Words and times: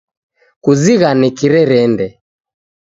Kuzighane 0.63 1.27
kirerende 1.37 2.07